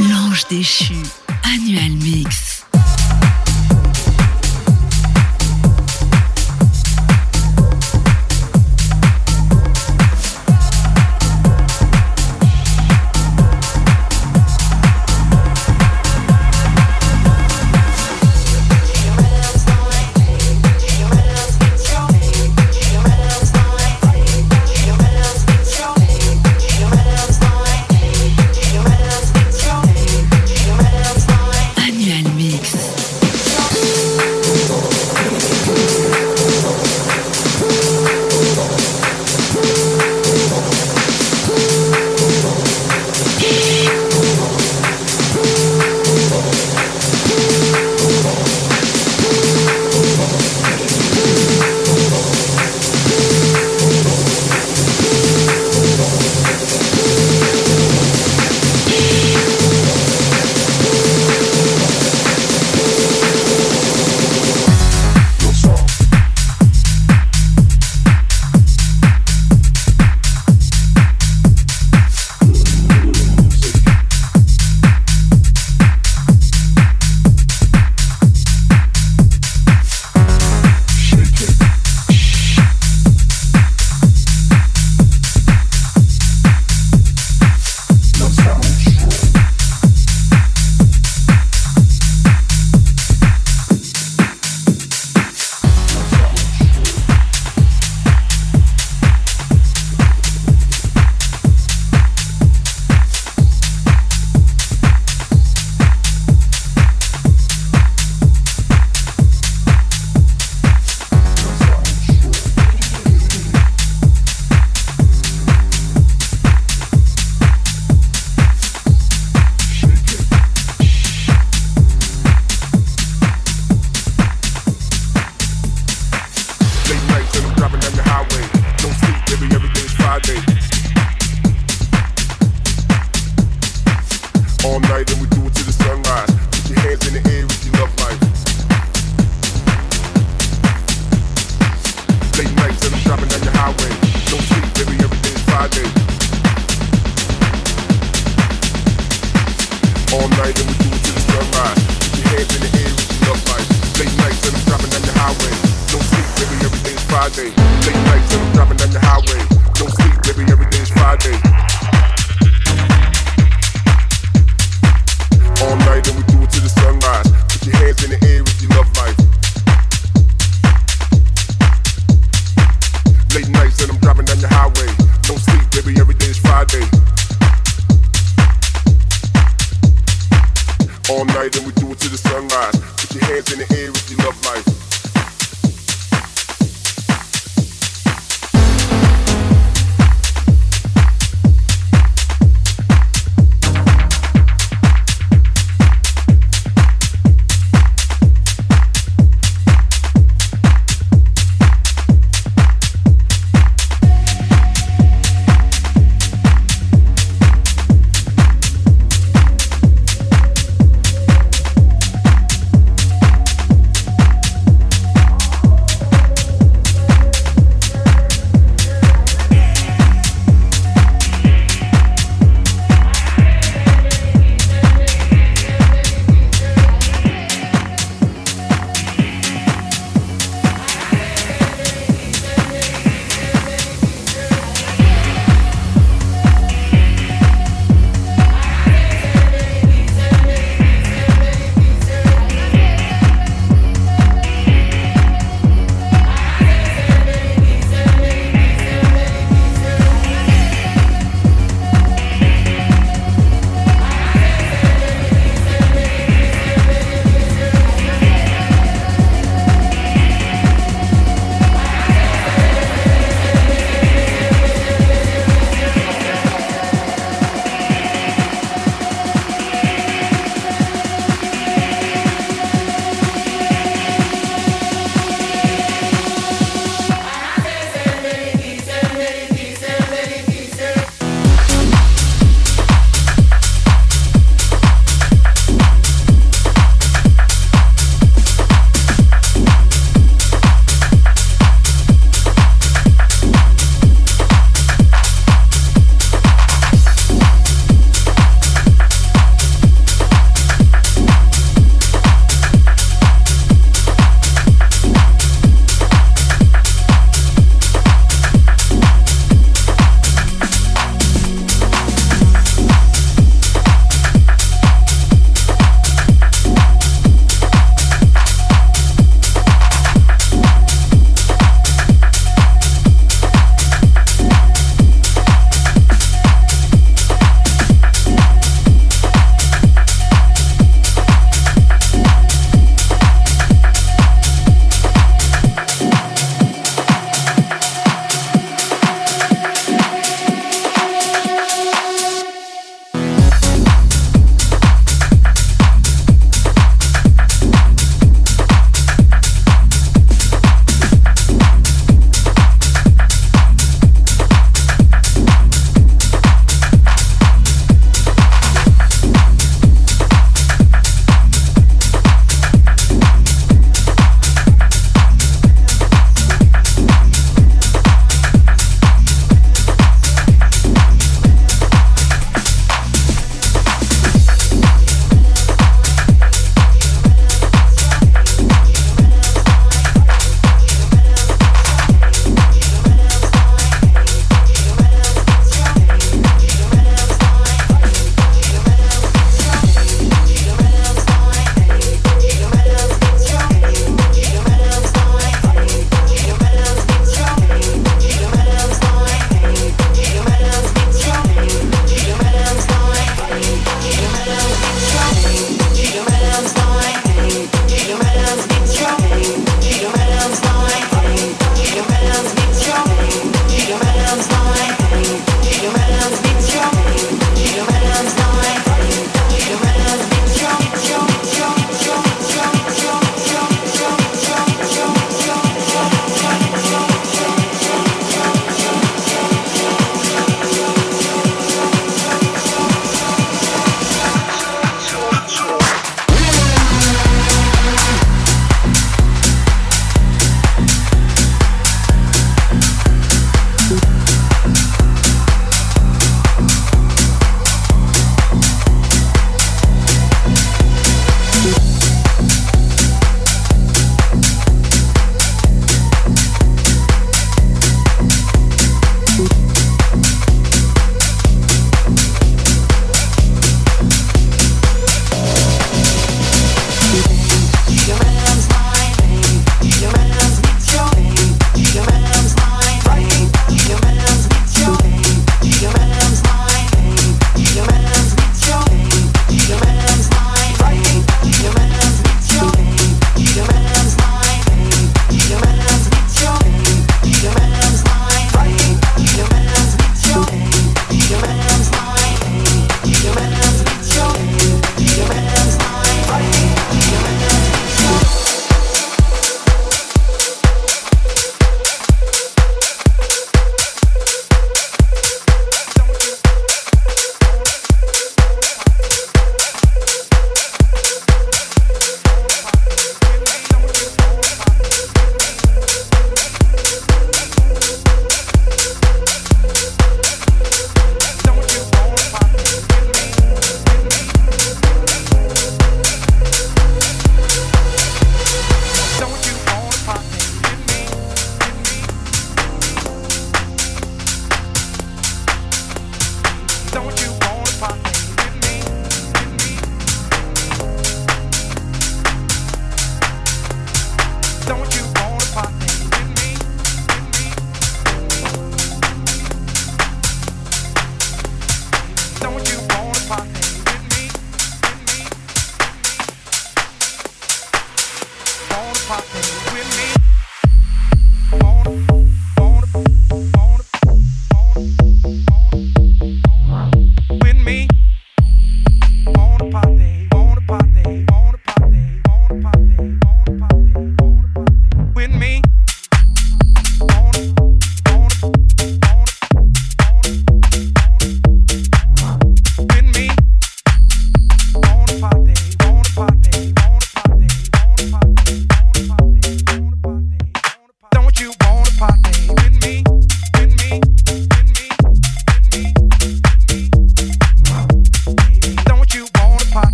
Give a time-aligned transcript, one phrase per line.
[0.00, 0.94] L'ange déchu,
[1.44, 2.53] annual mix.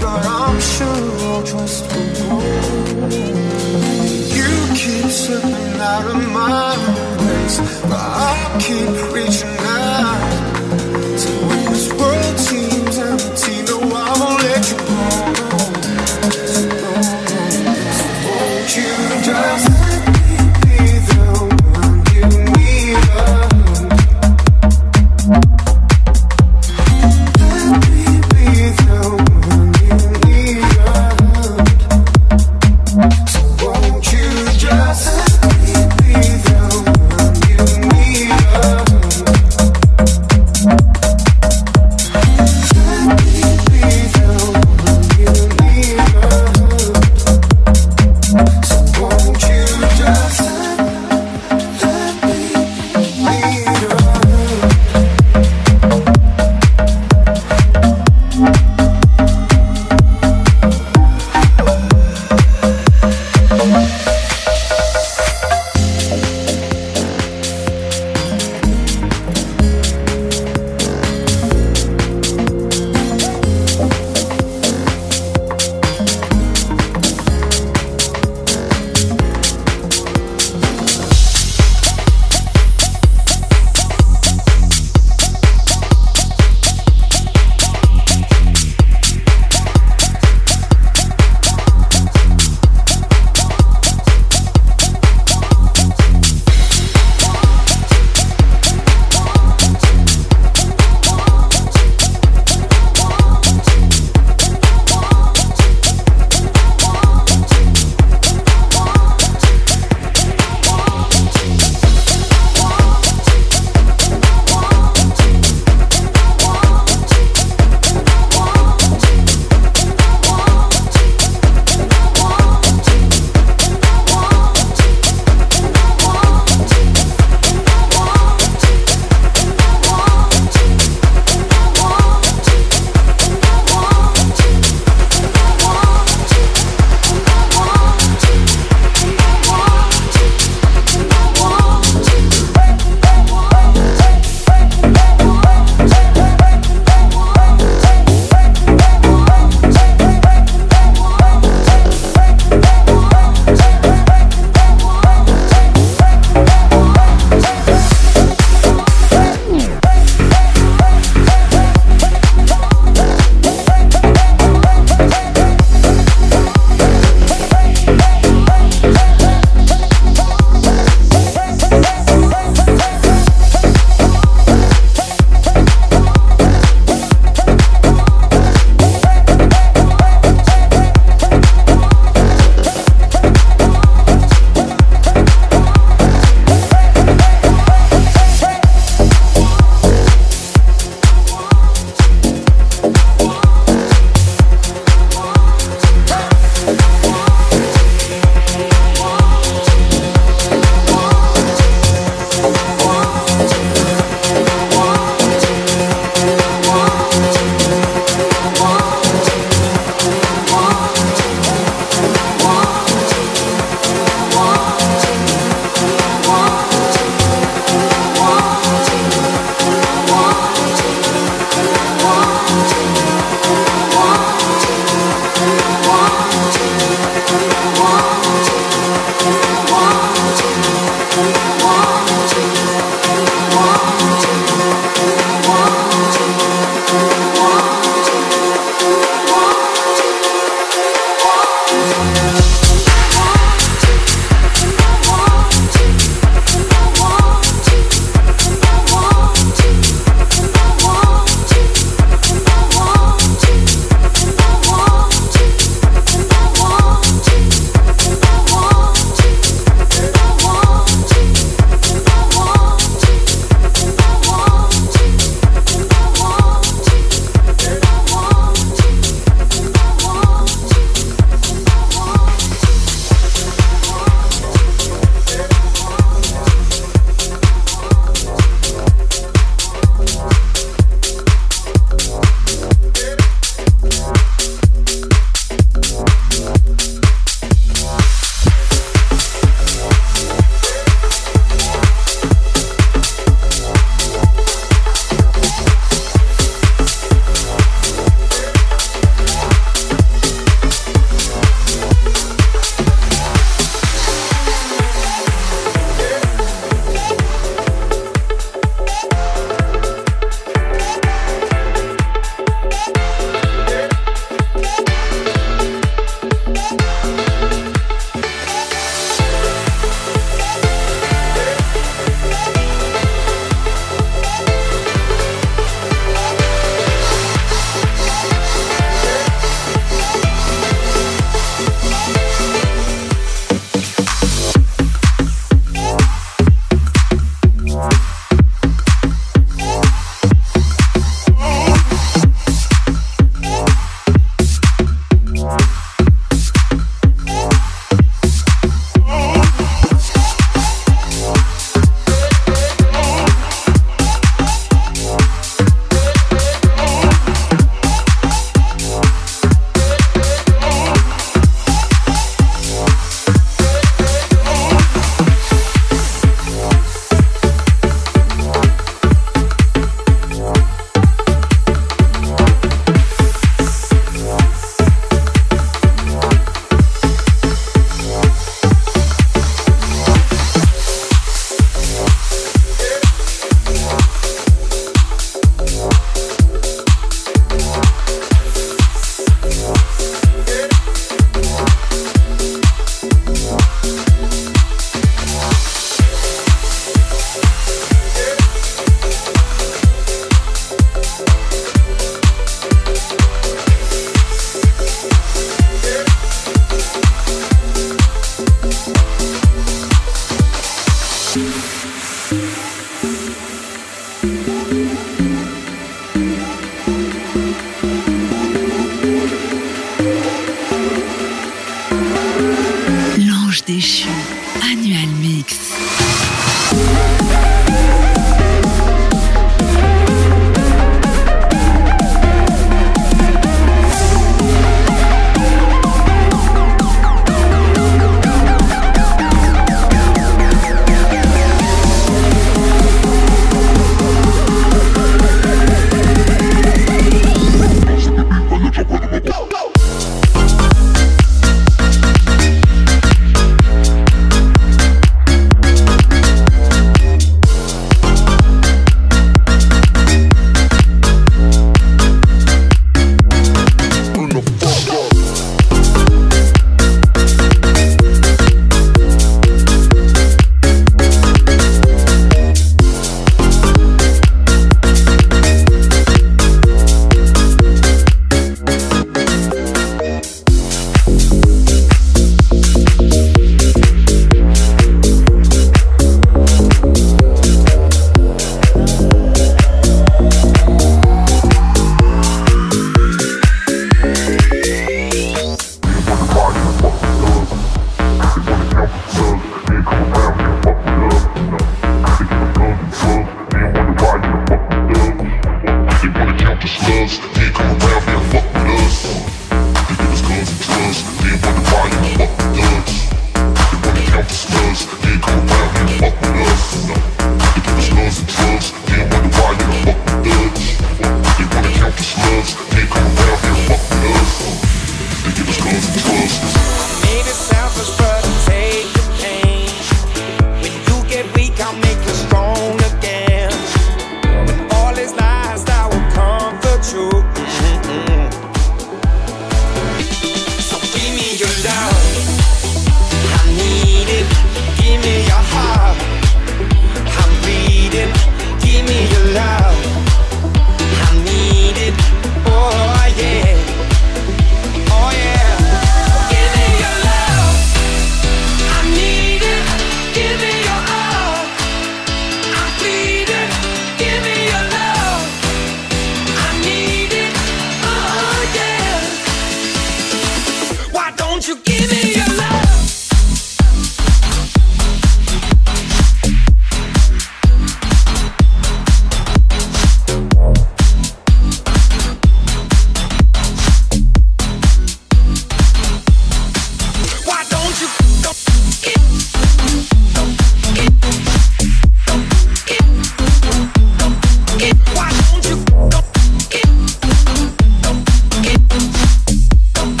[0.00, 1.72] But I'm sure I'll will
[2.18, 2.40] go.
[4.36, 10.45] You keep slipping out of my embrace, but I keep reaching out.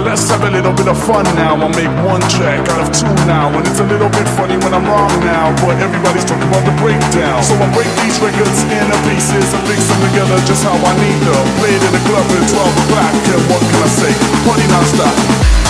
[0.00, 1.56] Let's have a little bit of fun now.
[1.56, 3.52] I'll make one track out of two now.
[3.52, 5.52] And it's a little bit funny when I'm wrong now.
[5.60, 7.42] But everybody's talking about the breakdown.
[7.44, 11.20] So I break these records into pieces and mix them together just how I need
[11.26, 11.44] them.
[11.60, 13.14] Play it in the club at 12 o'clock.
[13.36, 14.12] And what can I say?
[14.48, 15.12] Party non-stop.
[15.12, 15.61] non-stop.